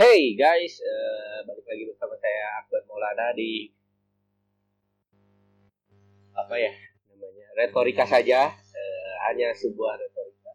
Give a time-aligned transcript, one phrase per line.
[0.00, 3.68] Hey guys, uh, balik lagi bersama saya Akbar Maulana di
[6.32, 6.72] apa ya
[7.12, 10.52] namanya retorika saja, uh, hanya sebuah retorika.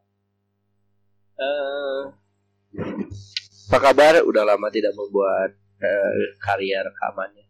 [1.38, 2.02] Uh,
[3.70, 4.26] apa kabar?
[4.26, 7.46] Udah lama tidak membuat uh, karya rekamannya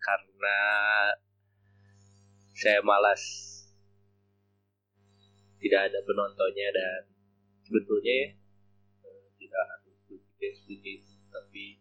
[0.00, 0.58] karena
[2.56, 3.20] saya malas
[5.60, 7.00] tidak ada penontonnya dan
[7.68, 8.40] sebetulnya
[9.54, 9.94] tidak harus
[11.30, 11.78] tapi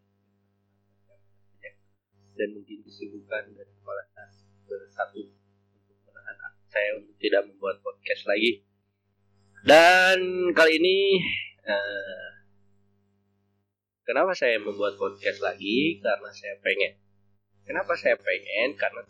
[2.38, 4.30] dan mungkin kesibukan dan kemalasan
[4.70, 5.34] bersatu
[5.74, 8.62] untuk menahan saya untuk tidak membuat podcast lagi.
[9.66, 11.18] Dan kali ini
[11.66, 12.46] uh,
[14.06, 15.98] kenapa saya membuat podcast lagi?
[15.98, 17.02] Karena saya pengen.
[17.66, 18.78] Kenapa saya pengen?
[18.78, 19.02] Karena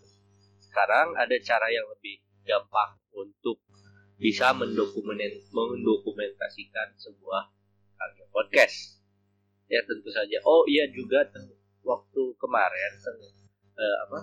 [0.63, 3.59] sekarang ada cara yang lebih gampang untuk
[4.19, 7.62] bisa mendokumentasikan sebuah
[8.33, 9.01] podcast.
[9.71, 10.37] Ya tentu saja.
[10.43, 11.23] Oh iya juga
[11.83, 12.91] waktu kemarin
[13.73, 14.19] eh, apa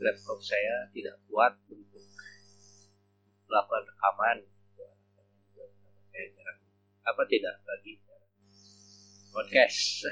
[0.00, 2.04] laptop saya tidak kuat untuk
[3.48, 4.38] melakukan rekaman.
[7.00, 7.98] Apa tidak lagi
[9.34, 10.06] podcast.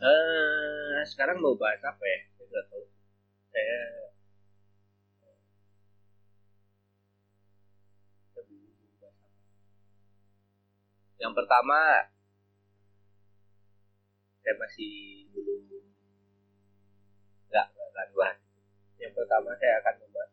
[0.00, 2.20] Eh, sekarang mau bahas apa ya?
[2.40, 2.84] Saya tahu.
[3.52, 4.09] Saya
[11.20, 12.08] Yang pertama,
[14.40, 15.62] saya masih belum
[17.52, 18.40] nggak akan bahas.
[18.96, 20.24] Yang pertama saya akan bahwa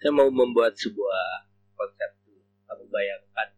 [0.00, 2.12] saya mau membuat sebuah konsep.
[2.64, 3.52] Kamu bayangkan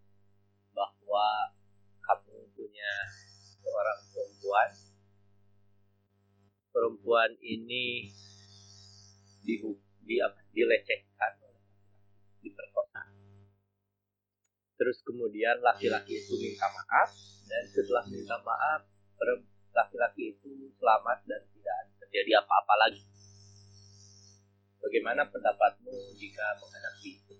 [0.74, 1.54] bahwa
[2.02, 2.92] kamu punya
[3.62, 4.70] seorang perempuan.
[6.74, 8.10] Perempuan ini
[9.46, 9.54] di,
[10.02, 11.46] di apa dilecehkan
[12.46, 12.85] diperkosa
[14.76, 17.10] terus kemudian laki-laki itu minta maaf
[17.48, 18.84] dan setelah minta maaf
[19.76, 23.04] laki-laki itu selamat dan tidak terjadi apa-apa lagi.
[24.80, 27.36] Bagaimana pendapatmu jika menghadapi itu?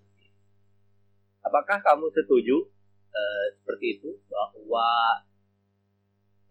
[1.41, 2.69] Apakah kamu setuju
[3.15, 4.11] uh, seperti itu?
[4.29, 4.89] Bahwa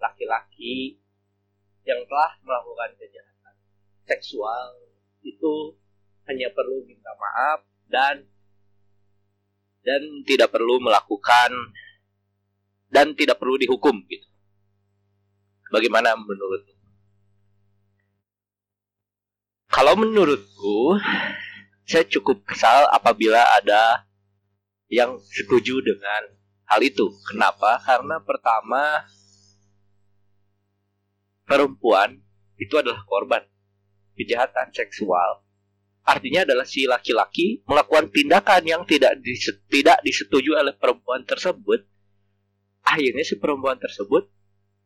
[0.02, 0.97] laki-laki
[1.85, 3.56] yang telah melakukan kejahatan
[4.09, 4.73] seksual
[5.22, 5.78] itu
[6.25, 8.25] hanya perlu minta maaf dan
[9.85, 11.53] dan tidak perlu melakukan
[12.90, 14.28] dan tidak perlu dihukum gitu.
[15.69, 16.73] Bagaimana menurutmu?
[19.69, 20.97] Kalau menurutku,
[21.85, 24.07] saya cukup kesal apabila ada
[24.90, 26.34] yang setuju dengan
[26.66, 27.12] hal itu.
[27.29, 27.78] Kenapa?
[27.85, 29.06] Karena pertama
[31.46, 32.17] perempuan
[32.57, 33.44] itu adalah korban
[34.17, 35.44] kejahatan seksual
[36.05, 39.17] artinya adalah si laki-laki melakukan tindakan yang tidak
[39.67, 41.81] tidak disetujui oleh perempuan tersebut
[42.85, 44.29] akhirnya si perempuan tersebut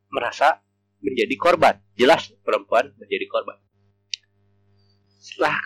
[0.09, 0.63] merasa
[1.03, 1.75] menjadi korban.
[1.95, 3.59] Jelas perempuan menjadi korban.
[5.19, 5.59] Setelah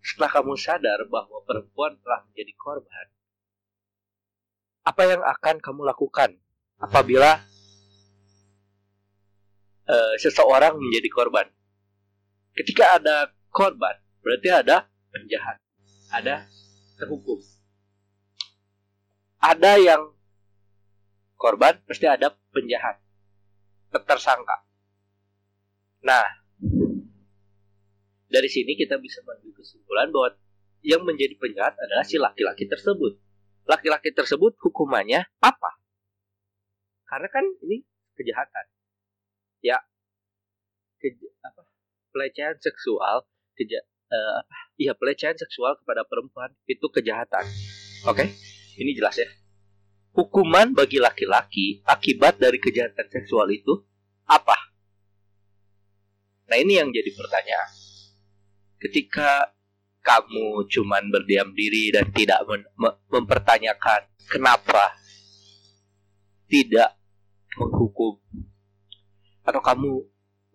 [0.00, 3.06] setelah kamu sadar bahwa perempuan telah menjadi korban
[4.88, 6.32] apa yang akan kamu lakukan
[6.80, 7.44] apabila
[9.84, 11.46] uh, seseorang menjadi korban?
[12.56, 15.56] Ketika ada korban berarti ada penjahat,
[16.12, 16.44] ada
[17.00, 17.40] terhukum.
[19.40, 20.12] Ada yang
[21.40, 23.00] korban, pasti ada penjahat,
[23.88, 24.68] tersangka.
[26.04, 26.28] Nah,
[28.28, 30.36] dari sini kita bisa mengambil kesimpulan bahwa
[30.84, 33.16] yang menjadi penjahat adalah si laki-laki tersebut.
[33.64, 35.80] Laki-laki tersebut hukumannya apa?
[37.08, 37.80] Karena kan ini
[38.12, 38.68] kejahatan.
[39.64, 39.80] Ya,
[41.00, 41.64] ke, apa,
[42.12, 43.24] pelecehan seksual,
[43.56, 44.40] keja, uh,
[44.80, 47.44] ya pelecehan seksual kepada perempuan itu kejahatan.
[48.08, 48.28] Oke, okay?
[48.80, 49.28] ini jelas ya.
[50.16, 53.86] Hukuman bagi laki-laki akibat dari kejahatan seksual itu
[54.26, 54.56] apa?
[56.48, 57.70] Nah ini yang jadi pertanyaan.
[58.78, 59.52] Ketika
[60.02, 62.40] kamu cuman berdiam diri dan tidak
[63.12, 64.96] mempertanyakan kenapa
[66.48, 66.96] tidak
[67.60, 68.16] menghukum
[69.44, 69.92] atau kamu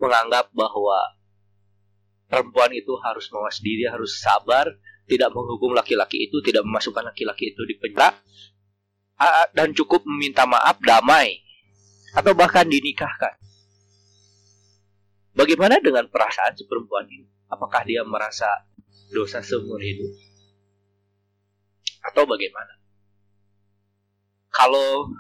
[0.02, 0.98] menganggap bahwa
[2.34, 4.66] perempuan itu harus mawas diri, harus sabar,
[5.06, 8.18] tidak menghukum laki-laki itu, tidak memasukkan laki-laki itu di penjara,
[9.54, 11.46] dan cukup meminta maaf, damai,
[12.18, 13.38] atau bahkan dinikahkan.
[15.38, 17.30] Bagaimana dengan perasaan si perempuan ini?
[17.54, 18.50] Apakah dia merasa
[19.14, 20.10] dosa seumur hidup?
[22.02, 22.82] Atau bagaimana?
[24.50, 25.14] Kalau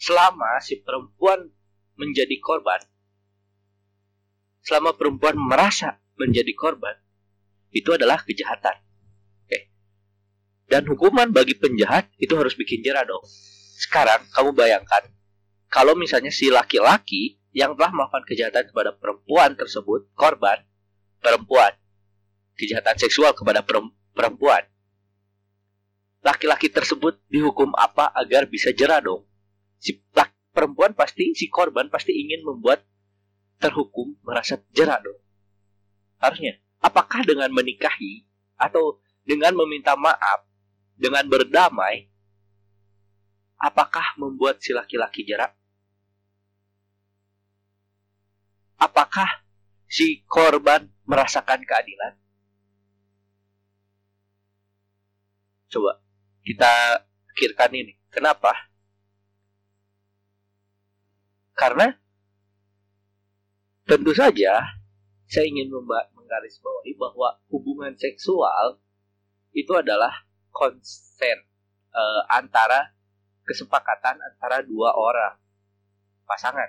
[0.00, 1.52] selama si perempuan
[2.00, 2.80] menjadi korban,
[4.68, 6.92] selama perempuan merasa menjadi korban,
[7.72, 8.76] itu adalah kejahatan.
[9.48, 9.72] Oke.
[10.68, 13.24] Dan hukuman bagi penjahat itu harus bikin jerah dong.
[13.80, 15.08] Sekarang kamu bayangkan
[15.72, 20.68] kalau misalnya si laki-laki yang telah melakukan kejahatan kepada perempuan tersebut, korban
[21.20, 21.74] perempuan,
[22.54, 23.62] kejahatan seksual kepada
[24.14, 24.64] perempuan.
[26.22, 29.26] Laki-laki tersebut dihukum apa agar bisa jerah dong?
[29.78, 29.94] Si
[30.50, 32.82] perempuan pasti, si korban pasti ingin membuat
[33.58, 35.18] terhukum merasa jerah dong.
[36.18, 38.26] Harusnya, apakah dengan menikahi
[38.58, 40.46] atau dengan meminta maaf,
[40.98, 42.10] dengan berdamai,
[43.58, 45.54] apakah membuat si laki-laki jerak?
[48.78, 49.42] Apakah
[49.90, 52.14] si korban merasakan keadilan?
[55.68, 56.00] Coba
[56.46, 57.92] kita pikirkan ini.
[58.08, 58.54] Kenapa?
[61.58, 61.90] Karena
[63.88, 64.78] tentu saja
[65.28, 68.80] saya ingin menggarisbawahi bahwa hubungan seksual
[69.56, 71.48] itu adalah konsen
[71.92, 72.92] uh, antara
[73.48, 75.40] kesepakatan antara dua orang
[76.28, 76.68] pasangan.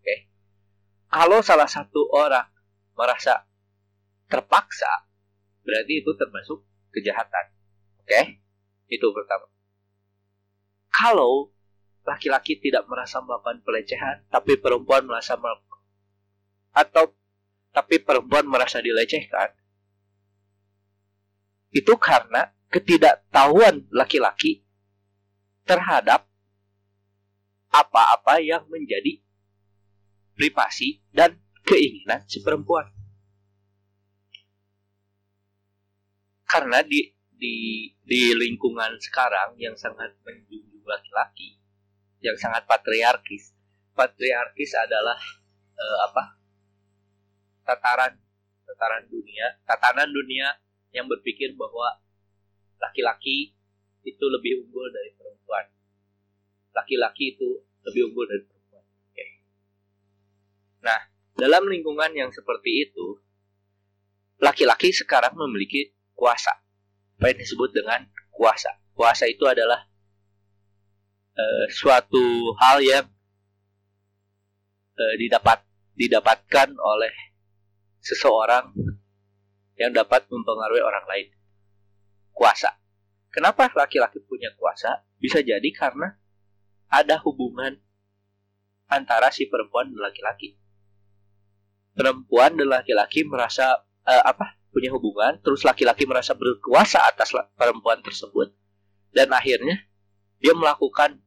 [0.00, 0.04] Oke.
[0.04, 0.18] Okay?
[1.12, 2.48] Kalau salah satu orang
[2.96, 3.44] merasa
[4.28, 5.08] terpaksa,
[5.64, 6.64] berarti itu termasuk
[6.96, 7.52] kejahatan.
[8.00, 8.08] Oke?
[8.08, 8.24] Okay?
[8.88, 9.48] Itu pertama.
[10.88, 11.52] Kalau
[12.08, 15.67] laki-laki tidak merasa melakukan pelecehan, tapi perempuan merasa melakukan
[16.72, 17.14] atau
[17.72, 19.54] tapi perempuan merasa dilecehkan,
[21.70, 24.64] itu karena ketidaktahuan laki-laki
[25.68, 26.24] terhadap
[27.68, 29.20] apa-apa yang menjadi
[30.32, 31.36] privasi dan
[31.68, 32.88] keinginan si perempuan.
[36.48, 41.60] Karena di di di lingkungan sekarang yang sangat menjunjung laki-laki,
[42.24, 43.52] yang sangat patriarkis.
[43.92, 45.18] Patriarkis adalah
[45.76, 46.37] uh, apa?
[47.68, 48.16] Tataran
[48.64, 50.56] tataran dunia, tatanan dunia
[50.96, 52.00] yang berpikir bahwa
[52.80, 53.52] laki-laki
[54.08, 55.68] itu lebih unggul dari perempuan.
[56.72, 57.48] Laki-laki itu
[57.84, 58.84] lebih unggul dari perempuan.
[59.12, 59.26] Oke.
[60.80, 61.00] Nah,
[61.36, 63.20] dalam lingkungan yang seperti itu,
[64.40, 66.56] laki-laki sekarang memiliki kuasa.
[67.18, 68.78] Apa yang disebut dengan kuasa?
[68.94, 69.84] Kuasa itu adalah
[71.34, 73.06] uh, suatu hal yang
[74.94, 75.66] uh, didapat
[75.98, 77.10] didapatkan oleh
[78.08, 78.72] seseorang
[79.76, 81.28] yang dapat mempengaruhi orang lain.
[82.32, 82.72] Kuasa.
[83.28, 85.04] Kenapa laki-laki punya kuasa?
[85.20, 86.16] Bisa jadi karena
[86.88, 87.76] ada hubungan
[88.88, 90.56] antara si perempuan dan laki-laki.
[91.92, 94.58] Perempuan dan laki-laki merasa uh, apa?
[94.68, 98.52] punya hubungan, terus laki-laki merasa berkuasa atas perempuan tersebut
[99.10, 99.80] dan akhirnya
[100.38, 101.18] dia melakukan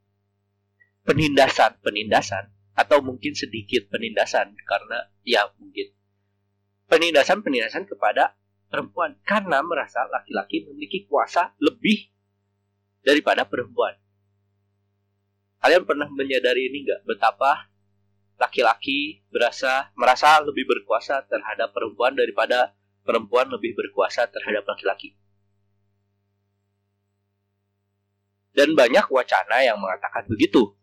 [1.04, 5.92] penindasan, penindasan atau mungkin sedikit penindasan karena ya mungkin
[6.92, 8.36] penindasan-penindasan kepada
[8.68, 12.12] perempuan karena merasa laki-laki memiliki kuasa lebih
[13.00, 13.96] daripada perempuan.
[15.64, 17.72] Kalian pernah menyadari ini nggak betapa
[18.36, 22.76] laki-laki berasa merasa lebih berkuasa terhadap perempuan daripada
[23.08, 25.16] perempuan lebih berkuasa terhadap laki-laki.
[28.52, 30.76] Dan banyak wacana yang mengatakan begitu.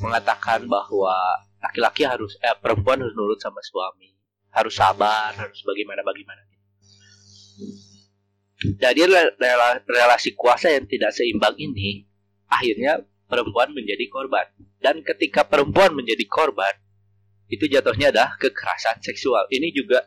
[0.00, 1.12] Mengatakan bahwa
[1.60, 4.17] laki-laki harus eh, perempuan harus nurut sama suami
[4.52, 6.48] harus sabar harus bagaimana bagaimana
[8.58, 9.06] jadi
[9.86, 12.10] relasi kuasa yang tidak seimbang ini
[12.50, 14.50] akhirnya perempuan menjadi korban.
[14.82, 16.74] Dan ketika perempuan menjadi korban
[17.46, 19.46] itu jatuhnya adalah kekerasan seksual.
[19.52, 20.02] Ini juga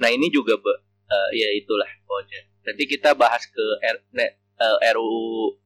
[0.00, 0.72] nah ini juga be,
[1.12, 2.40] uh, ya itulah pokoknya.
[2.64, 4.26] Nanti kita bahas ke R, ne,
[4.58, 5.60] uh, eh, RUU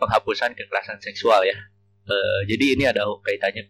[0.00, 1.56] penghapusan kekerasan seksual ya.
[2.08, 3.68] Uh, jadi ini ada kaitannya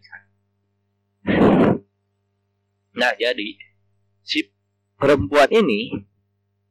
[2.97, 3.57] Nah, jadi
[4.25, 4.49] si
[4.97, 5.93] perempuan ini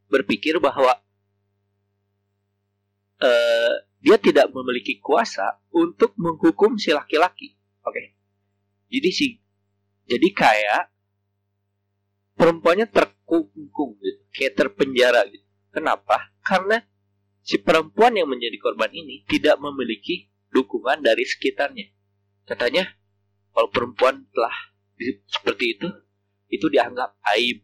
[0.08, 0.98] berpikir bahwa
[3.22, 7.58] uh, dia tidak memiliki kuasa untuk menghukum si laki-laki.
[7.84, 7.92] Oke.
[7.92, 8.06] Okay.
[8.88, 9.26] Jadi si
[10.08, 10.82] jadi kayak
[12.38, 15.44] perempuannya terkungkung gitu, kayak terpenjara gitu.
[15.68, 16.32] Kenapa?
[16.40, 16.80] Karena
[17.44, 21.92] si perempuan yang menjadi korban ini tidak memiliki dukungan dari sekitarnya.
[22.48, 22.88] Katanya
[23.52, 24.56] kalau perempuan telah
[25.28, 25.88] seperti itu,
[26.48, 27.60] itu dianggap aib.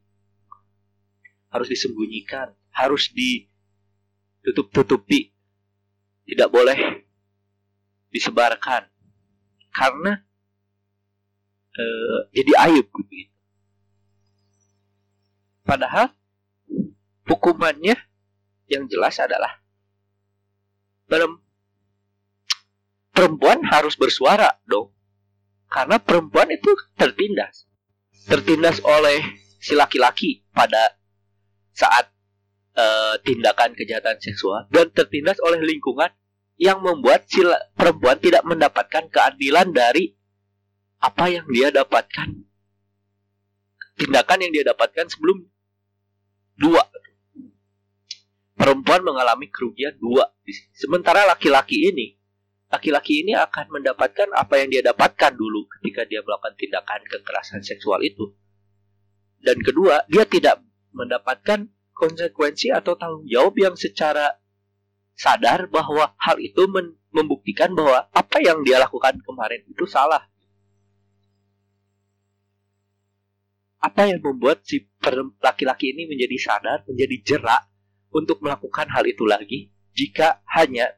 [1.48, 2.52] Harus disembunyikan.
[2.70, 5.32] Harus ditutup-tutupi.
[6.24, 7.04] Tidak boleh
[8.12, 8.88] disebarkan.
[9.74, 10.14] Karena
[11.74, 13.34] uh, jadi aib gitu.
[15.64, 16.12] Padahal
[17.24, 17.96] hukumannya
[18.68, 19.64] yang jelas adalah
[23.16, 24.92] perempuan harus bersuara dong.
[25.72, 27.64] Karena perempuan itu tertindas
[28.24, 29.20] tertindas oleh
[29.60, 30.96] si laki-laki pada
[31.72, 32.12] saat
[32.76, 36.10] uh, tindakan kejahatan seksual dan tertindas oleh lingkungan
[36.60, 37.42] yang membuat si
[37.74, 40.14] perempuan tidak mendapatkan keadilan dari
[41.02, 42.28] apa yang dia dapatkan.
[43.94, 45.44] Tindakan yang dia dapatkan sebelum
[46.58, 46.82] dua.
[48.54, 50.30] Perempuan mengalami kerugian dua
[50.78, 52.14] sementara laki-laki ini
[52.73, 58.00] laki-laki ini akan mendapatkan apa yang dia dapatkan dulu ketika dia melakukan tindakan kekerasan seksual
[58.00, 58.35] itu
[59.44, 64.40] dan kedua dia tidak mendapatkan konsekuensi atau tanggung jawab yang secara
[65.14, 66.66] sadar bahwa hal itu
[67.14, 70.26] membuktikan bahwa apa yang dia lakukan kemarin itu salah.
[73.78, 74.83] Apa yang membuat si
[75.44, 77.62] laki-laki ini menjadi sadar, menjadi jerak
[78.11, 80.90] untuk melakukan hal itu lagi jika hanya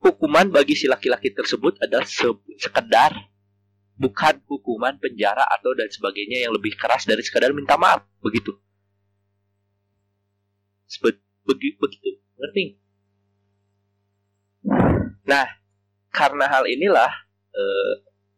[0.00, 2.26] hukuman bagi si laki-laki tersebut adalah se
[2.60, 3.12] sekedar
[3.96, 8.52] bukan hukuman penjara atau dan sebagainya yang lebih keras dari sekadar minta maaf begitu.
[11.46, 11.84] Begitu
[12.36, 12.64] ngerti?
[15.24, 15.46] Nah
[16.12, 17.12] karena hal inilah
[17.52, 17.94] eh,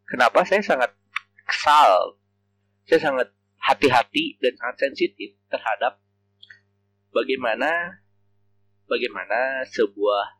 [0.09, 0.91] kenapa saya sangat
[1.47, 2.19] kesal
[2.89, 3.29] saya sangat
[3.61, 6.01] hati-hati dan sangat sensitif terhadap
[7.13, 8.01] bagaimana
[8.89, 10.38] bagaimana sebuah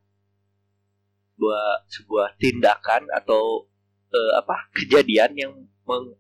[1.39, 3.71] sebuah sebuah tindakan atau
[4.11, 5.53] eh, apa kejadian yang
[5.87, 6.19] meng,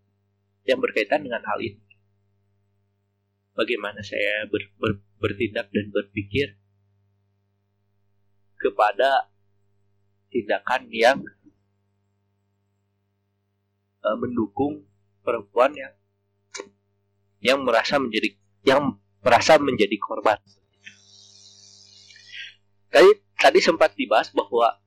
[0.62, 1.82] yang berkaitan dengan hal ini
[3.58, 6.54] bagaimana saya ber, ber, bertindak dan berpikir
[8.62, 9.26] kepada
[10.30, 11.18] tindakan yang
[14.06, 14.86] uh, mendukung
[15.26, 15.94] perempuan yang
[17.42, 20.38] yang merasa menjadi yang merasa menjadi korban.
[22.94, 24.78] Tadi tadi sempat dibahas bahwa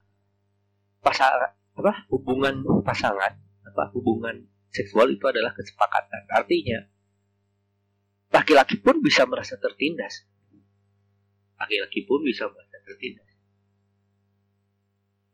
[1.01, 6.24] pasangan apa hubungan pasangan apa hubungan seksual itu adalah kesepakatan.
[6.31, 6.79] Artinya
[8.31, 10.24] laki-laki pun bisa merasa tertindas.
[11.60, 13.27] Laki-laki pun bisa merasa tertindas.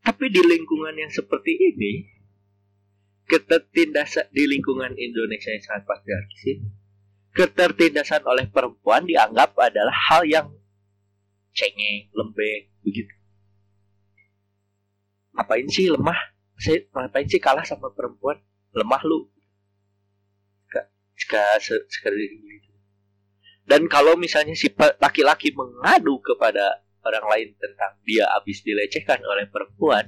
[0.03, 1.93] Tapi di lingkungan yang seperti ini,
[3.27, 6.67] ketertindasan di lingkungan Indonesia yang sangat patriarkis ini,
[7.35, 10.47] ketertindasan oleh perempuan dianggap adalah hal yang
[11.51, 13.16] cengeng, lembek, begitu.
[15.37, 16.17] Ngapain sih lemah?
[16.57, 18.41] Saya ngapain sih kalah sama perempuan?
[18.73, 19.29] Lemah lu.
[21.17, 22.29] Jika sekali
[23.67, 24.71] dan kalau misalnya si
[25.03, 30.07] laki-laki mengadu kepada orang lain tentang dia habis dilecehkan oleh perempuan,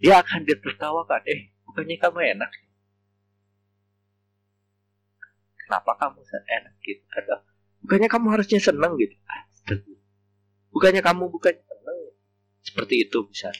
[0.00, 1.20] dia akan ditertawakan.
[1.28, 2.50] Eh, bukannya kamu enak?
[5.60, 7.04] Kenapa kamu enak gitu?
[7.12, 7.36] Atau
[7.84, 9.12] bukannya kamu harusnya senang gitu?
[10.72, 11.98] Bukannya kamu bukannya senang?
[12.64, 13.52] Seperti itu bisa.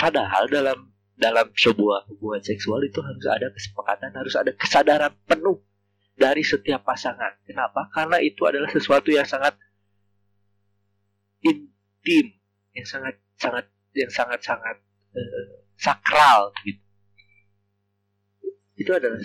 [0.00, 0.88] Padahal dalam
[1.20, 5.60] dalam sebuah hubungan seksual itu harus ada kesepakatan, harus ada kesadaran penuh
[6.16, 7.36] dari setiap pasangan.
[7.44, 7.92] Kenapa?
[7.92, 9.60] Karena itu adalah sesuatu yang sangat
[11.44, 12.32] intim,
[12.72, 14.76] yang sangat sangat yang sangat sangat
[15.12, 16.80] uh, sakral gitu.
[18.80, 19.20] Itu adalah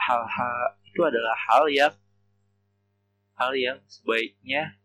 [0.00, 1.94] hal-hal itu adalah hal yang
[3.36, 4.80] hal yang sebaiknya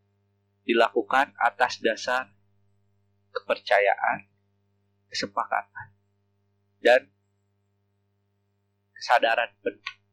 [0.66, 2.30] dilakukan atas dasar
[3.34, 4.29] kepercayaan,
[5.10, 5.88] kesepakatan,
[6.80, 7.10] dan
[8.96, 9.52] kesadaran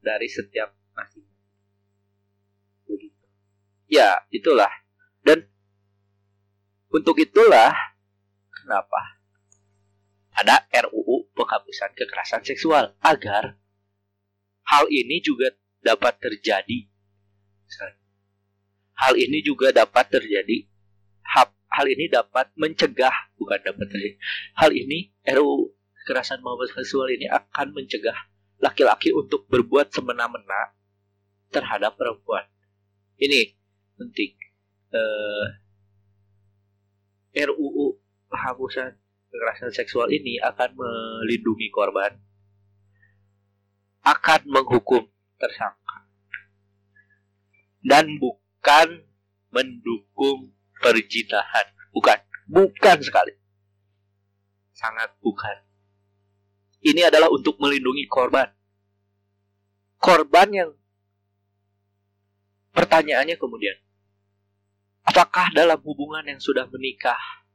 [0.02, 1.26] dari setiap masing
[3.90, 4.70] ya itulah.
[5.22, 5.46] Dan
[6.90, 7.74] untuk itulah
[8.50, 9.18] kenapa
[10.36, 13.58] ada RUU penghapusan kekerasan seksual agar
[14.68, 16.86] hal ini juga dapat terjadi.
[18.96, 20.70] Hal ini juga dapat terjadi
[21.76, 24.16] hal ini dapat mencegah bukan dapat terjadi
[24.56, 26.40] hal ini RUU kekerasan
[26.72, 28.16] seksual ini akan mencegah
[28.56, 30.72] laki-laki untuk berbuat semena-mena
[31.52, 32.48] terhadap perempuan.
[33.20, 33.52] Ini
[34.00, 34.32] penting.
[34.96, 35.46] Uh,
[37.36, 38.00] eh, RUU
[38.32, 38.96] penghapusan
[39.28, 42.16] kekerasan seksual ini akan melindungi korban
[44.06, 45.04] akan menghukum
[45.36, 46.06] tersangka
[47.82, 49.04] dan bukan
[49.50, 50.55] mendukung
[50.86, 51.66] perjinahan.
[51.90, 52.18] Bukan.
[52.46, 53.34] Bukan sekali.
[54.70, 55.66] Sangat bukan.
[56.86, 58.46] Ini adalah untuk melindungi korban.
[59.98, 60.70] Korban yang
[62.70, 63.74] pertanyaannya kemudian
[65.06, 67.46] Apakah dalam hubungan yang sudah menikah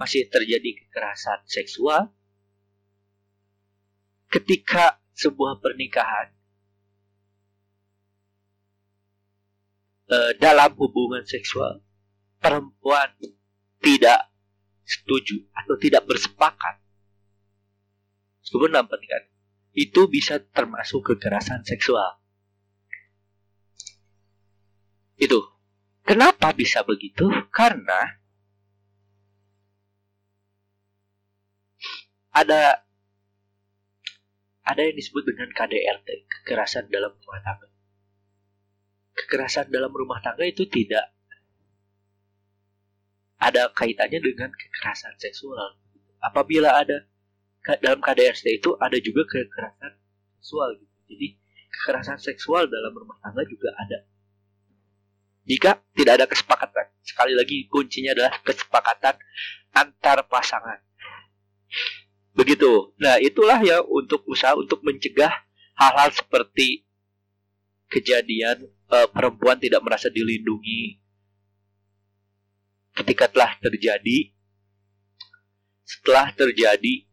[0.00, 2.08] masih terjadi kekerasan seksual?
[4.32, 6.32] Ketika sebuah pernikahan
[10.08, 11.84] eh, dalam hubungan seksual,
[12.42, 13.14] perempuan
[13.78, 14.28] tidak
[14.82, 16.82] setuju atau tidak bersepakat
[18.42, 19.30] sebelum pernikahan
[19.72, 22.22] itu bisa termasuk kekerasan seksual.
[25.22, 25.40] itu.
[26.02, 27.30] Kenapa bisa begitu?
[27.54, 28.18] Karena
[32.34, 32.82] ada
[34.66, 37.70] ada yang disebut dengan KDRT kekerasan dalam rumah tangga.
[39.14, 41.14] Kekerasan dalam rumah tangga itu tidak
[43.42, 45.74] ada kaitannya dengan kekerasan seksual
[46.22, 47.10] apabila ada
[47.82, 49.98] dalam KDRT itu ada juga kekerasan
[50.38, 51.26] seksual gitu jadi
[51.74, 54.06] kekerasan seksual dalam rumah tangga juga ada
[55.42, 56.86] jika tidak ada kesepakatan.
[57.02, 59.18] Sekali lagi kuncinya adalah kesepakatan
[59.74, 60.78] antar pasangan.
[62.32, 62.94] Begitu.
[63.02, 65.34] Nah, itulah ya untuk usaha untuk mencegah
[65.76, 66.86] hal-hal seperti
[67.90, 71.01] kejadian e, perempuan tidak merasa dilindungi
[72.92, 74.32] ketika telah terjadi
[75.82, 77.08] setelah terjadi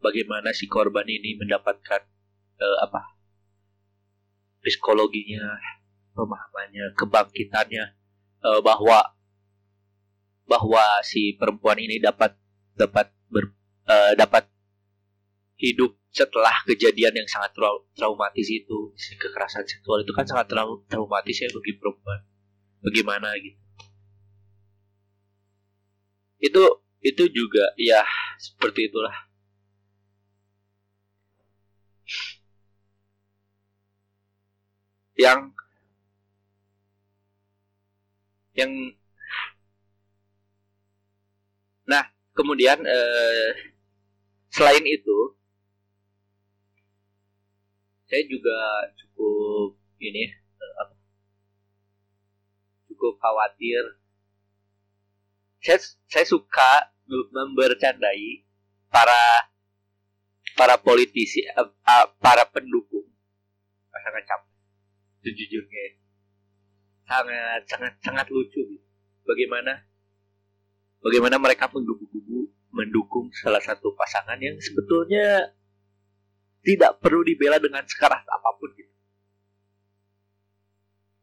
[0.00, 2.02] bagaimana si korban ini mendapatkan
[2.60, 3.14] e, apa
[4.64, 5.60] psikologinya
[6.16, 7.84] pemahamannya, kebangkitannya
[8.40, 9.12] uh, bahwa
[10.48, 12.32] bahwa si perempuan ini dapat
[12.78, 13.52] dapat ber,
[13.90, 14.48] uh, dapat
[15.60, 20.80] hidup setelah kejadian yang sangat trau traumatis itu si kekerasan seksual itu kan sangat trau
[20.86, 22.20] traumatis ya bagi perempuan.
[22.84, 23.63] Bagaimana gitu
[26.44, 26.62] itu
[27.00, 28.04] itu juga ya
[28.36, 29.16] seperti itulah.
[35.16, 35.40] Yang
[38.54, 38.72] yang
[41.88, 42.04] nah
[42.36, 43.48] kemudian eh,
[44.52, 45.18] selain itu
[48.08, 48.58] saya juga
[49.00, 50.88] cukup ini eh,
[52.90, 54.03] cukup khawatir
[55.64, 55.80] saya
[56.12, 58.44] saya suka membercandai
[58.92, 59.48] para
[60.54, 63.08] para politisi uh, uh, para pendukung
[63.88, 64.54] pasangan capres
[65.24, 66.04] sejujurnya
[67.08, 68.86] sangat sangat sangat lucu gitu.
[69.24, 69.88] Bagaimana
[71.00, 75.56] bagaimana mereka menggubu-gubu mendukung salah satu pasangan yang sebetulnya
[76.64, 78.94] tidak perlu dibela dengan sekeras apa pun gitu.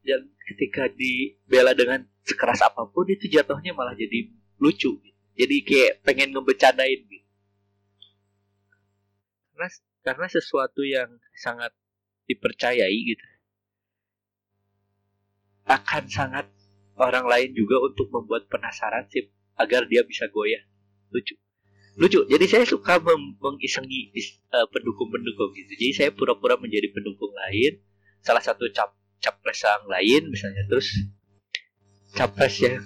[0.02, 4.30] Dan ketika dibela dengan sekeras apa pun itu jatuhnya malah jadi
[4.62, 5.19] lucu gitu.
[5.41, 7.28] Jadi kayak pengen ngebecanain gitu.
[9.58, 9.67] Karena
[10.06, 11.74] karena sesuatu yang sangat
[12.30, 13.26] dipercayai gitu.
[15.65, 16.45] Akan sangat
[17.02, 20.62] orang lain juga untuk membuat penasaran sih agar dia bisa goyah.
[21.10, 21.34] Lucu.
[21.97, 22.24] Lucu.
[22.30, 24.13] Jadi saya suka meng mengisengi
[24.54, 25.74] uh, pendukung-pendukung gitu.
[25.76, 27.82] Jadi saya pura-pura menjadi pendukung lain.
[28.21, 30.63] Salah satu cap capres yang lain misalnya.
[30.69, 30.88] Terus
[32.15, 32.82] capres yang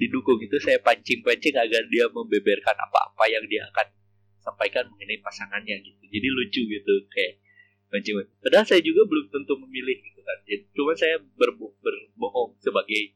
[0.00, 3.92] didukung itu saya pancing-pancing agar dia membeberkan apa-apa yang dia akan
[4.40, 6.00] sampaikan mengenai pasangannya gitu.
[6.08, 7.44] Jadi lucu gitu kayak
[7.92, 10.38] pancing padahal saya juga belum tentu memilih gitu kan.
[10.72, 13.12] Cuma saya berbo berbohong sebagai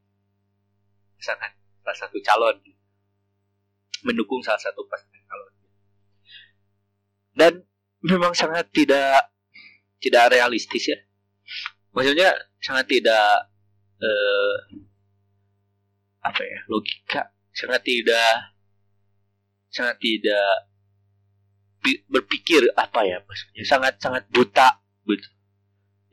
[1.17, 2.61] misalkan salah satu calon
[4.05, 5.53] mendukung salah satu pasangan calon.
[7.33, 7.53] Dan
[8.05, 9.33] memang sangat tidak
[10.05, 11.01] tidak realistis ya.
[11.97, 13.49] Maksudnya sangat tidak
[14.05, 14.84] eh,
[16.25, 18.57] apa ya logika sangat tidak
[19.69, 20.73] sangat tidak
[22.09, 25.29] berpikir apa ya maksudnya sangat sangat buta gitu.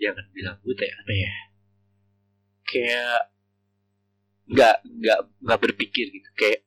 [0.02, 1.34] Jangan bilang buta ya apa ya.
[2.68, 3.20] Kayak
[4.52, 6.62] nggak nggak nggak berpikir gitu kayak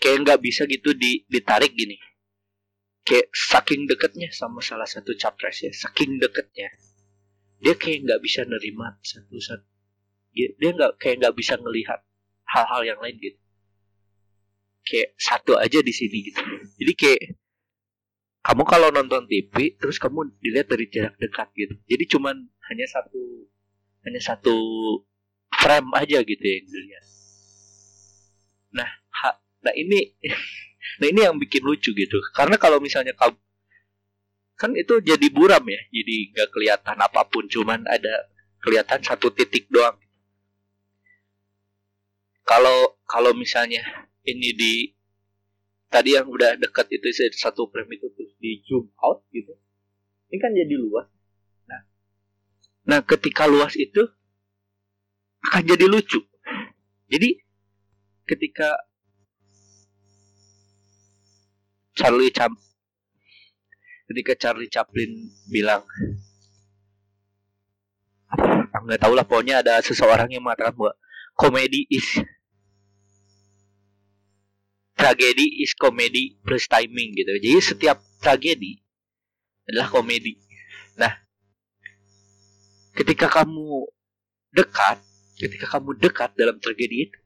[0.00, 2.00] kayak nggak bisa gitu di, ditarik gini.
[3.04, 6.72] Kayak saking deketnya sama salah satu capres ya saking deketnya
[7.56, 9.75] dia kayak nggak bisa nerima satu satu
[10.36, 12.04] dia nggak kayak nggak bisa ngelihat
[12.44, 13.38] hal-hal yang lain gitu.
[14.86, 16.42] Kayak satu aja di sini gitu.
[16.78, 17.22] Jadi kayak
[18.46, 21.74] kamu kalau nonton TV terus kamu dilihat dari jarak dekat gitu.
[21.88, 22.36] Jadi cuman
[22.70, 23.50] hanya satu
[24.06, 24.56] hanya satu
[25.50, 27.04] frame aja gitu yang dilihat.
[28.76, 29.28] Nah ha,
[29.66, 30.14] nah ini
[31.02, 32.18] nah ini yang bikin lucu gitu.
[32.30, 33.34] Karena kalau misalnya kamu
[34.56, 35.80] kan itu jadi buram ya.
[35.90, 38.30] Jadi nggak kelihatan apa pun cuman ada
[38.62, 39.98] kelihatan satu titik doang
[42.46, 43.82] kalau kalau misalnya
[44.22, 44.74] ini di
[45.90, 49.58] tadi yang udah dekat itu satu frame itu terus di zoom out gitu
[50.30, 51.06] ini kan jadi luas.
[51.70, 51.82] Nah
[52.86, 54.02] nah ketika luas itu
[55.46, 56.18] akan jadi lucu.
[57.06, 57.38] Jadi
[58.26, 58.74] ketika
[61.94, 62.50] Charlie Chap
[64.10, 65.86] ketika Charlie Chaplin bilang
[68.86, 70.94] nggak tahu lah pokoknya ada seseorang yang mengatakan bahwa
[71.38, 72.06] komedi is
[74.96, 77.30] tragedi is komedi plus timing gitu.
[77.36, 78.80] Jadi setiap tragedi
[79.68, 80.40] adalah komedi.
[80.96, 81.12] Nah,
[82.96, 83.84] ketika kamu
[84.56, 84.98] dekat
[85.36, 87.18] ketika kamu dekat dalam tragedi itu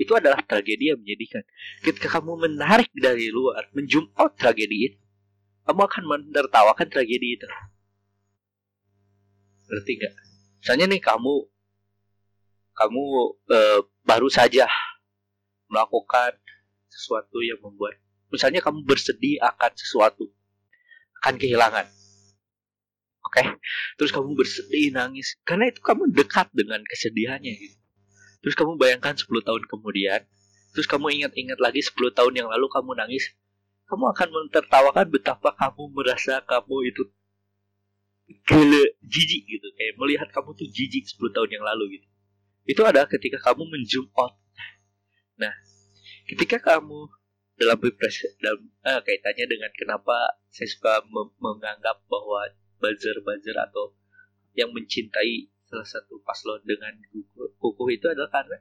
[0.00, 1.44] itu adalah tragedi yang menyedihkan
[1.84, 4.98] ketika kamu menarik dari luar menjum out tragedi itu
[5.68, 7.46] kamu akan menertawakan tragedi itu
[9.68, 10.14] ngerti nggak
[10.64, 11.34] misalnya nih kamu
[12.72, 13.04] kamu
[13.52, 14.64] uh, baru saja
[15.68, 16.32] melakukan
[16.92, 17.96] sesuatu yang membuat
[18.28, 20.28] misalnya kamu bersedih akan sesuatu
[21.24, 21.88] akan kehilangan
[23.24, 23.32] oke?
[23.32, 23.46] Okay?
[23.96, 27.76] terus kamu bersedih nangis karena itu kamu dekat dengan kesedihannya gitu.
[28.42, 30.26] Terus kamu bayangkan 10 tahun kemudian
[30.74, 33.30] terus kamu ingat-ingat lagi 10 tahun yang lalu kamu nangis
[33.86, 37.02] kamu akan mentertawakan betapa kamu merasa kamu itu
[38.48, 39.68] gele jijik gitu.
[39.76, 42.06] Kayak melihat kamu tuh jijik 10 tahun yang lalu gitu.
[42.66, 44.34] Itu adalah ketika kamu menzoom out.
[45.38, 45.52] Nah
[46.28, 47.10] ketika kamu
[47.58, 51.04] dalam pilpres dalam eh, kaitannya dengan kenapa saya suka
[51.38, 52.48] menganggap bahwa
[52.82, 53.94] buzzer-buzzer atau
[54.58, 56.92] yang mencintai salah satu paslon dengan
[57.56, 58.58] kukuh itu adalah karena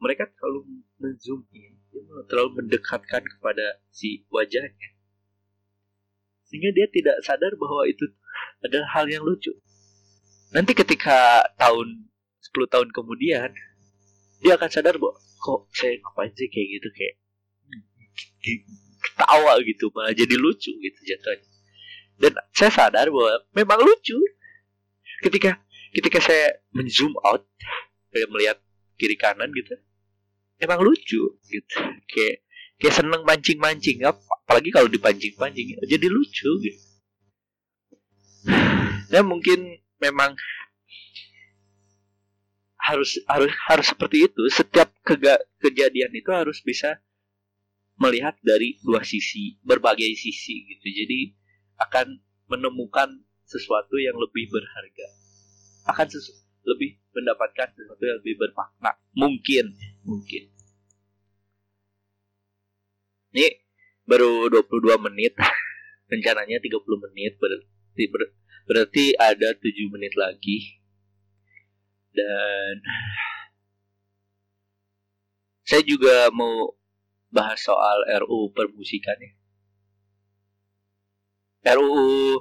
[0.00, 1.80] mereka terlalu menzoom in,
[2.28, 4.88] terlalu mendekatkan kepada si wajahnya,
[6.44, 8.04] sehingga dia tidak sadar bahwa itu
[8.60, 9.56] adalah hal yang lucu.
[10.52, 12.12] Nanti ketika tahun
[12.52, 13.50] 10 tahun kemudian
[14.44, 15.16] dia akan sadar bahwa
[15.46, 17.14] kok saya ngapain sih kayak gitu kayak
[19.06, 21.46] ketawa gitu malah jadi lucu gitu jatuhnya.
[22.16, 24.18] Dan saya sadar bahwa memang lucu.
[25.22, 25.62] Ketika
[25.94, 27.46] ketika saya menzoom out
[28.10, 28.58] kayak melihat
[28.98, 29.78] kiri kanan gitu
[30.60, 31.76] emang lucu gitu.
[32.08, 32.44] Kayak
[32.76, 36.82] kayak seneng mancing mancing apalagi kalau dipancing pancing jadi lucu gitu.
[39.12, 40.34] Ya mungkin memang
[42.76, 44.42] harus harus harus seperti itu.
[44.52, 44.95] Setiap
[45.62, 46.98] kejadian itu harus bisa
[47.96, 50.86] melihat dari dua sisi berbagai sisi gitu.
[50.90, 51.32] Jadi
[51.80, 52.18] akan
[52.50, 55.08] menemukan sesuatu yang lebih berharga.
[55.86, 56.10] Akan
[56.66, 58.92] lebih mendapatkan sesuatu yang lebih bermakna.
[59.14, 59.70] Mungkin
[60.02, 60.50] mungkin.
[63.32, 63.48] Ini
[64.04, 65.38] baru 22 menit.
[66.12, 68.22] Rencananya 30 menit berarti ber,
[68.70, 70.78] berarti ada 7 menit lagi.
[72.14, 72.80] Dan
[75.66, 76.78] saya juga mau
[77.34, 79.32] bahas soal RUU permusikan ya.
[81.74, 82.38] RUU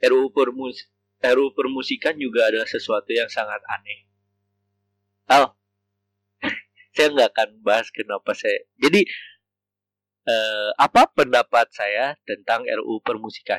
[0.00, 0.86] RUU permus
[1.20, 4.06] RUU permusikan juga adalah sesuatu yang sangat aneh.
[5.26, 5.58] Oh,
[6.94, 8.62] saya nggak akan bahas kenapa saya.
[8.78, 9.04] Jadi
[10.30, 13.58] eh, apa pendapat saya tentang RUU permusikan?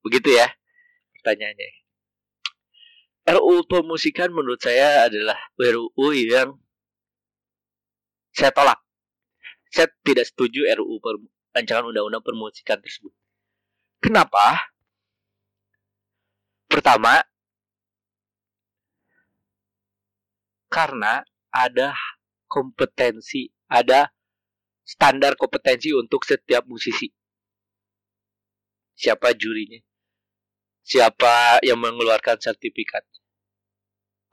[0.00, 0.48] Begitu ya
[1.20, 1.84] pertanyaannya.
[3.28, 6.56] RUU permusikan menurut saya adalah RUU yang
[8.36, 8.76] saya tolak.
[9.72, 11.16] Saya tidak setuju RUU per,
[11.56, 13.10] rancangan undang-undang permusikan tersebut.
[14.04, 14.68] Kenapa?
[16.68, 17.24] Pertama,
[20.68, 21.96] karena ada
[22.44, 24.12] kompetensi, ada
[24.84, 27.08] standar kompetensi untuk setiap musisi.
[28.92, 29.80] Siapa jurinya?
[30.84, 33.02] Siapa yang mengeluarkan sertifikat?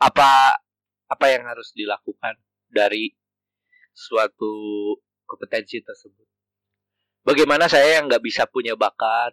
[0.04, 0.60] apa
[1.08, 2.36] apa yang harus dilakukan
[2.68, 3.16] dari
[3.94, 4.54] suatu
[5.24, 6.28] kompetensi tersebut.
[7.24, 9.32] Bagaimana saya yang nggak bisa punya bakat,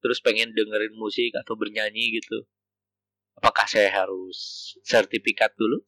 [0.00, 2.48] terus pengen dengerin musik atau bernyanyi gitu,
[3.36, 5.84] apakah saya harus sertifikat dulu?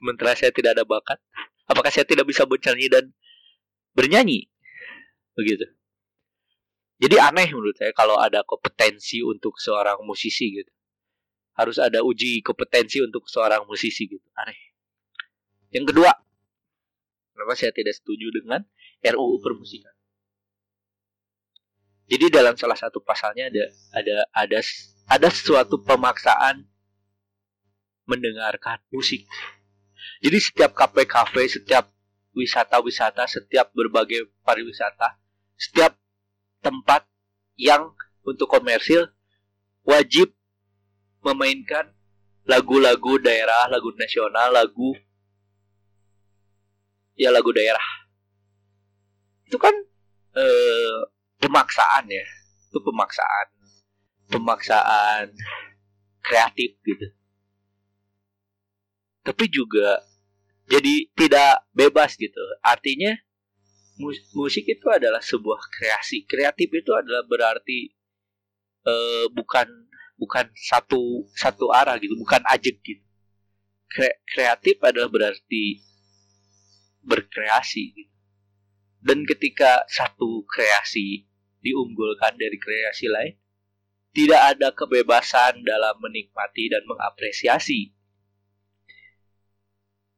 [0.00, 1.20] Sementara saya tidak ada bakat,
[1.68, 3.04] apakah saya tidak bisa bernyanyi dan
[3.92, 4.48] bernyanyi?
[5.36, 5.68] Begitu.
[7.04, 10.72] Jadi aneh menurut saya kalau ada kompetensi untuk seorang musisi gitu
[11.54, 14.73] harus ada uji kompetensi untuk seorang musisi gitu aneh
[15.74, 16.14] yang kedua
[17.34, 18.62] kenapa saya tidak setuju dengan
[19.02, 19.90] RUU permusikan?
[22.06, 24.58] Jadi dalam salah satu pasalnya ada ada ada
[25.10, 26.62] ada suatu pemaksaan
[28.06, 29.26] mendengarkan musik.
[30.22, 31.90] Jadi setiap kafe-kafe setiap
[32.34, 35.16] wisata-wisata setiap berbagai pariwisata
[35.54, 35.94] setiap
[36.60, 37.06] tempat
[37.54, 37.94] yang
[38.26, 39.06] untuk komersil
[39.86, 40.34] wajib
[41.24, 41.92] memainkan
[42.44, 44.92] lagu-lagu daerah, lagu nasional, lagu
[47.14, 47.86] ya lagu daerah.
[49.46, 49.74] Itu kan
[50.34, 50.98] eh,
[51.38, 52.24] pemaksaan ya,
[52.70, 53.46] itu pemaksaan,
[54.30, 55.34] pemaksaan
[56.24, 57.06] kreatif gitu.
[59.24, 60.04] Tapi juga
[60.68, 62.40] jadi tidak bebas gitu.
[62.60, 63.16] Artinya
[64.34, 66.26] musik itu adalah sebuah kreasi.
[66.26, 67.94] Kreatif itu adalah berarti
[68.84, 69.68] uh, bukan
[70.14, 73.04] bukan satu satu arah gitu bukan ajek gitu
[73.90, 75.82] Kre, kreatif adalah berarti
[77.04, 78.14] berkreasi gitu
[79.04, 81.28] dan ketika satu kreasi
[81.60, 83.36] diunggulkan dari kreasi lain
[84.16, 87.92] tidak ada kebebasan dalam menikmati dan mengapresiasi.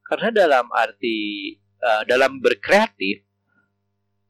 [0.06, 1.50] Karena dalam arti
[1.82, 3.26] uh, dalam berkreatif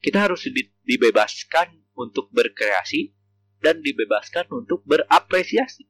[0.00, 3.12] kita harus di, dibebaskan untuk berkreasi
[3.60, 5.84] dan dibebaskan untuk berapresiasi.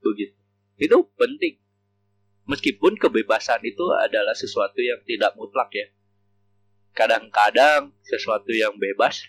[0.00, 0.38] Begitu.
[0.78, 1.60] Itu penting.
[2.48, 5.86] Meskipun kebebasan itu adalah sesuatu yang tidak mutlak ya.
[6.96, 9.20] Kadang-kadang sesuatu yang bebas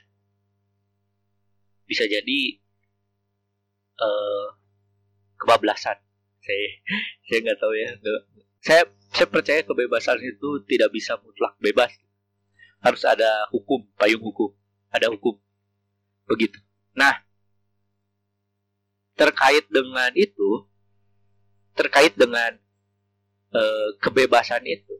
[1.84, 2.40] bisa jadi
[4.00, 4.56] uh,
[5.36, 6.00] kebablasan.
[7.28, 7.90] Saya nggak tahu ya.
[8.64, 11.92] Saya saya percaya kebebasan itu tidak bisa mutlak bebas.
[12.80, 14.56] Harus ada hukum, payung hukum,
[14.88, 15.36] ada hukum.
[16.24, 16.56] Begitu.
[16.96, 17.20] Nah,
[19.20, 20.64] terkait dengan itu,
[21.76, 22.56] terkait dengan
[23.54, 24.96] uh, kebebasan itu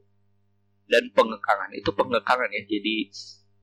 [0.90, 1.70] dan pengekangan.
[1.78, 2.62] Itu pengekangan ya.
[2.66, 3.14] Jadi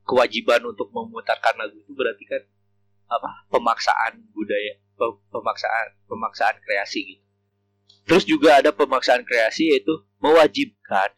[0.07, 2.43] kewajiban untuk memutarkan lagu itu berarti kan
[3.07, 3.31] apa?
[3.51, 4.83] Pemaksaan budaya
[5.31, 7.25] pemaksaan pemaksaan kreasi gitu.
[8.07, 11.11] Terus juga ada pemaksaan kreasi yaitu mewajibkan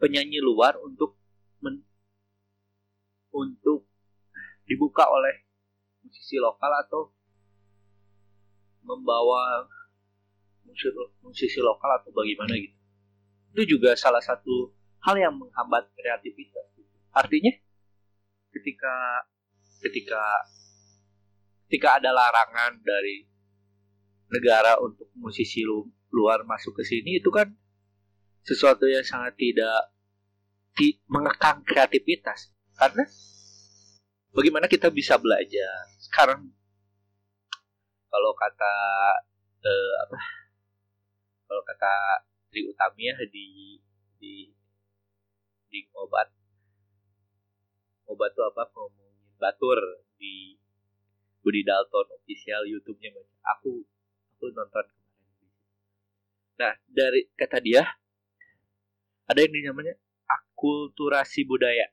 [0.00, 1.16] penyanyi luar untuk
[1.60, 1.84] men,
[3.32, 3.88] untuk
[4.64, 5.44] dibuka oleh
[6.04, 7.12] musisi lokal atau
[8.84, 9.68] membawa
[11.22, 12.76] musisi, lokal atau bagaimana gitu.
[13.56, 14.72] Itu juga salah satu
[15.04, 16.70] hal yang menghambat kreativitas
[17.10, 17.50] artinya
[18.54, 18.94] ketika
[19.82, 20.22] ketika
[21.66, 23.26] ketika ada larangan dari
[24.30, 27.50] negara untuk musisi lu, luar masuk ke sini itu kan
[28.46, 29.90] sesuatu yang sangat tidak
[30.74, 32.54] di, mengekang kreativitas.
[32.78, 33.06] Karena
[34.34, 35.90] bagaimana kita bisa belajar?
[35.98, 36.50] Sekarang
[38.10, 38.74] kalau kata
[39.62, 40.18] eh, apa
[41.50, 43.74] kalau kata Tri Utamiah di
[44.22, 44.46] di
[45.66, 46.30] di obat
[48.06, 49.10] obat itu apa ngomong
[49.42, 50.54] Batur di
[51.42, 53.82] Budi Dalton official YouTube-nya aku
[54.38, 54.86] aku nonton
[56.62, 57.82] nah dari kata dia
[59.26, 59.94] ada yang namanya
[60.26, 61.86] akulturasi budaya.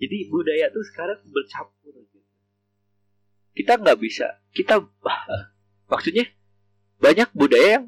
[0.00, 2.00] Jadi budaya tuh sekarang bercampur
[3.50, 4.80] kita nggak bisa kita
[5.90, 6.24] maksudnya
[6.96, 7.86] banyak budaya yang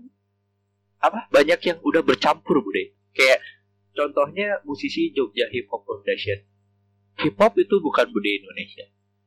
[1.02, 1.26] apa?
[1.34, 3.42] Banyak yang udah bercampur budaya kayak
[3.92, 6.46] contohnya musisi Jogja Hip Hop Foundation.
[7.20, 8.86] Hip hop itu bukan budaya Indonesia.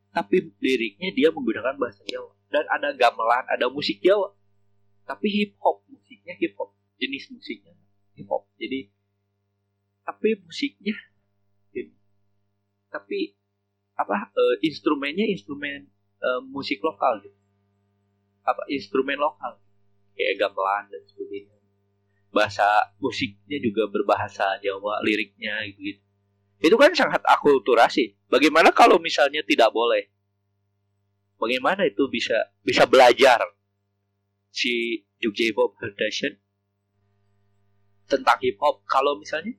[0.10, 2.34] Tapi liriknya dia menggunakan bahasa Jawa.
[2.50, 4.34] Dan ada gamelan ada musik Jawa.
[5.06, 6.74] Tapi hip hop musiknya hip hop.
[6.98, 7.78] Jenis musiknya
[8.18, 8.50] hip hop.
[8.58, 8.90] Jadi
[10.06, 10.96] tapi musiknya
[12.90, 13.36] tapi
[14.00, 15.92] apa uh, instrumennya instrumen
[16.24, 17.36] uh, musik lokal gitu.
[18.48, 19.60] Apa instrumen lokal.
[20.16, 21.55] Kayak gamelan dan sebagainya
[22.36, 26.06] bahasa musiknya juga berbahasa Jawa liriknya gitu, -gitu
[26.64, 28.16] itu kan sangat akulturasi.
[28.32, 30.08] Bagaimana kalau misalnya tidak boleh?
[31.36, 33.44] Bagaimana itu bisa bisa belajar
[34.56, 36.32] si Jogja Hip Hop Foundation
[38.08, 38.88] tentang hip hop?
[38.88, 39.52] Kalau misalnya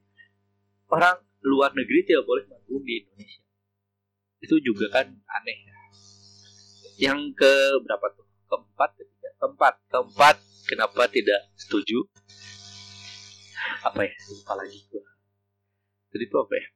[0.89, 3.43] orang luar negeri tidak boleh manggung di Indonesia.
[4.41, 5.59] Itu juga kan aneh.
[5.63, 5.75] Ya.
[7.13, 7.53] yang ke
[7.85, 8.25] berapa tuh?
[8.49, 9.29] Keempat ketiga?
[9.37, 9.75] Keempat.
[9.93, 12.09] Keempat kenapa tidak setuju
[13.87, 15.05] apa ya lupa lagi gua
[16.11, 16.67] jadi itu apa ya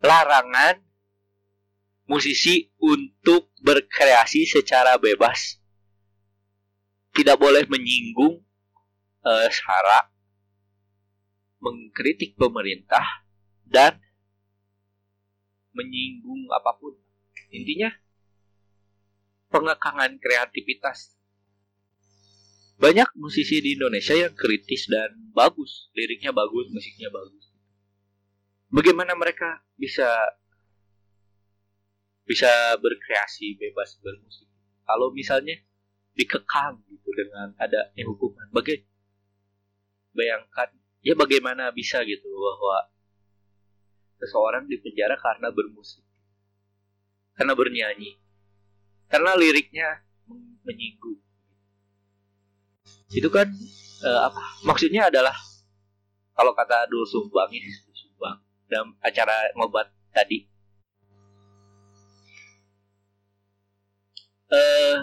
[0.00, 0.90] larangan
[2.10, 5.62] musisi untuk berkreasi secara bebas.
[7.14, 8.42] Tidak boleh menyinggung
[9.22, 10.10] uh, sara,
[11.62, 13.22] mengkritik pemerintah,
[13.62, 14.02] dan
[15.70, 16.98] menyinggung apa pun.
[17.54, 17.94] Intinya
[19.54, 21.14] pengekangan kreativitas.
[22.80, 27.52] Banyak musisi di Indonesia yang kritis dan bagus, liriknya bagus, musiknya bagus.
[28.72, 30.08] Bagaimana mereka bisa
[32.24, 32.48] bisa
[32.80, 34.48] berkreasi bebas bermusik?
[34.88, 35.60] Kalau misalnya
[36.16, 38.82] dikekang gitu dengan ada hukuman bagai
[40.12, 42.90] bayangkan ya bagaimana bisa gitu bahwa
[44.20, 46.04] seseorang dipenjara karena bermusik
[47.38, 48.20] karena bernyanyi
[49.08, 50.04] karena liriknya
[50.66, 51.22] menyinggung
[53.10, 53.50] itu kan
[54.06, 55.34] uh, apa maksudnya adalah
[56.34, 58.38] kalau kata Dul Sumbang ya Sumbang
[58.70, 60.46] dalam acara ngobat tadi.
[64.50, 64.98] Uh,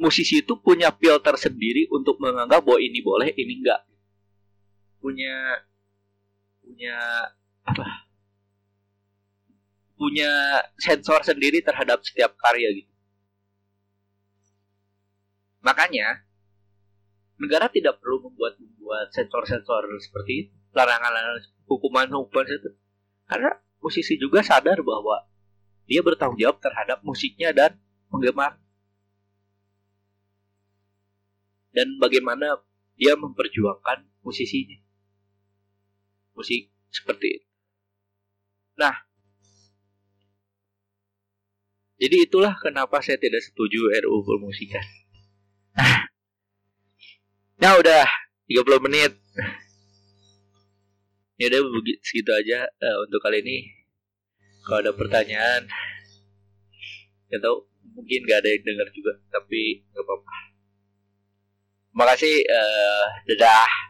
[0.00, 3.82] musisi itu punya filter sendiri untuk menganggap bahwa ini boleh ini enggak.
[4.98, 5.34] Punya
[6.62, 6.96] punya
[7.66, 7.86] apa
[10.00, 10.32] punya
[10.80, 12.89] sensor sendiri terhadap setiap karya gitu
[15.60, 16.24] makanya
[17.40, 22.70] negara tidak perlu membuat membuat sensor-sensor seperti itu larangan-larangan hukuman hukuman itu.
[23.26, 23.50] Karena
[23.82, 25.26] musisi juga sadar bahwa
[25.86, 27.78] dia bertanggung jawab terhadap musiknya dan
[28.10, 28.58] penggemar.
[31.70, 32.58] Dan bagaimana
[32.98, 34.78] dia memperjuangkan musisinya.
[36.34, 37.48] Musik seperti itu.
[38.78, 38.94] Nah
[42.00, 44.82] jadi itulah kenapa saya tidak setuju RUU permusikan
[47.60, 48.04] nah udah
[48.48, 49.12] 30 menit
[51.36, 51.60] ya udah
[52.02, 53.68] segitu aja uh, untuk kali ini
[54.64, 55.68] kalau ada pertanyaan
[57.28, 60.50] ya tahu mungkin gak ada yang dengar juga tapi nggak apa-apa
[61.90, 62.36] Terima kasih.
[62.46, 63.89] Uh, dadah.